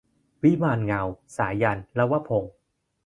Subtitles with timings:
[0.43, 1.01] วิมานเงา-
[1.37, 2.53] สายัณห์ ลวพงศ์